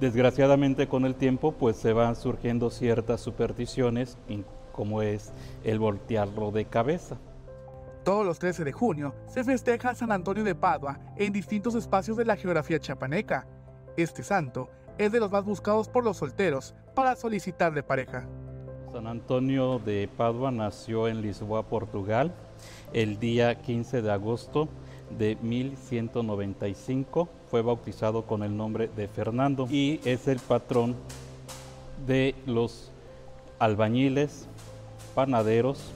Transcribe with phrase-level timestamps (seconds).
[0.00, 4.16] Desgraciadamente con el tiempo pues se van surgiendo ciertas supersticiones
[4.72, 5.32] como es
[5.64, 7.16] el voltearlo de cabeza.
[8.04, 12.24] Todos los 13 de junio se festeja San Antonio de Padua en distintos espacios de
[12.24, 13.46] la geografía chapaneca.
[13.96, 18.26] Este santo es de los más buscados por los solteros para solicitarle pareja.
[18.92, 22.32] San Antonio de Padua nació en Lisboa, Portugal,
[22.92, 24.68] el día 15 de agosto
[25.16, 27.28] de 1195.
[27.50, 30.96] Fue bautizado con el nombre de Fernando y es el patrón
[32.06, 32.90] de los
[33.58, 34.46] albañiles,
[35.14, 35.92] panaderos,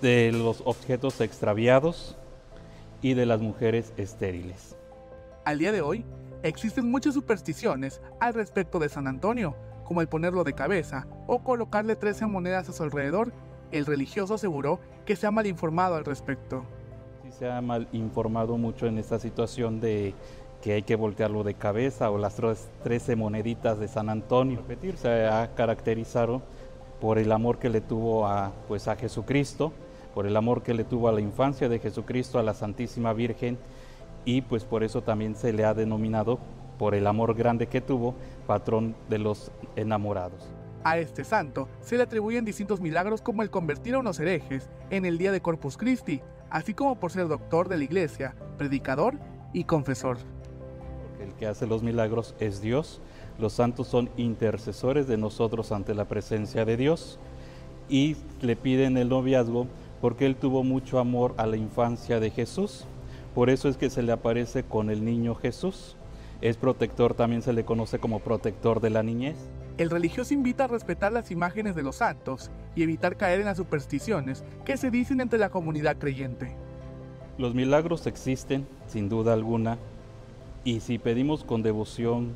[0.00, 2.16] de los objetos extraviados
[3.02, 4.76] y de las mujeres estériles.
[5.44, 6.04] Al día de hoy,
[6.42, 11.96] existen muchas supersticiones al respecto de San Antonio, como el ponerlo de cabeza o colocarle
[11.96, 13.32] 13 monedas a su alrededor.
[13.70, 16.64] El religioso aseguró que se ha mal informado al respecto.
[17.38, 20.14] Se ha mal informado mucho en esta situación de
[20.60, 22.36] que hay que voltearlo de cabeza o las
[22.84, 24.58] 13 moneditas de San Antonio.
[24.58, 26.42] Repetir, se ha caracterizado
[27.00, 29.72] por el amor que le tuvo a, pues, a Jesucristo,
[30.14, 33.58] por el amor que le tuvo a la infancia de Jesucristo, a la Santísima Virgen,
[34.24, 36.38] y pues por eso también se le ha denominado,
[36.78, 38.14] por el amor grande que tuvo,
[38.46, 40.48] patrón de los enamorados.
[40.84, 45.04] A este santo se le atribuyen distintos milagros como el convertir a unos herejes en
[45.04, 46.20] el día de Corpus Christi,
[46.52, 49.18] así como por ser doctor de la iglesia, predicador
[49.54, 50.18] y confesor.
[51.08, 53.00] Porque el que hace los milagros es Dios,
[53.38, 57.18] los santos son intercesores de nosotros ante la presencia de Dios
[57.88, 59.66] y le piden el noviazgo
[60.02, 62.84] porque él tuvo mucho amor a la infancia de Jesús.
[63.34, 65.96] Por eso es que se le aparece con el niño Jesús.
[66.42, 69.36] Es protector, también se le conoce como protector de la niñez.
[69.82, 73.56] El religioso invita a respetar las imágenes de los santos y evitar caer en las
[73.56, 76.54] supersticiones que se dicen entre la comunidad creyente.
[77.36, 79.78] Los milagros existen, sin duda alguna,
[80.62, 82.30] y si pedimos con devoción,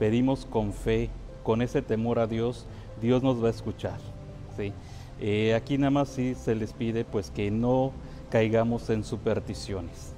[0.00, 1.10] pedimos con fe,
[1.44, 2.66] con ese temor a Dios,
[3.00, 4.00] Dios nos va a escuchar.
[4.56, 4.72] ¿sí?
[5.20, 7.92] Eh, aquí nada más sí se les pide pues que no
[8.30, 10.12] caigamos en supersticiones.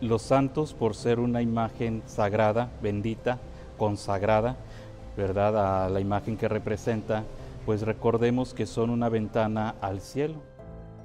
[0.00, 3.38] Los santos, por ser una imagen sagrada, bendita,
[3.76, 4.56] consagrada,
[5.16, 5.84] ¿verdad?
[5.84, 7.24] A la imagen que representa,
[7.66, 10.36] pues recordemos que son una ventana al cielo.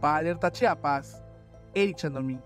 [0.02, 1.22] Para Alerta Chiapas,
[1.74, 2.40] Eric Chandomí.